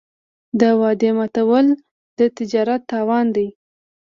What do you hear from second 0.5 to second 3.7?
د وعدې ماتول د تجارت تاوان دی.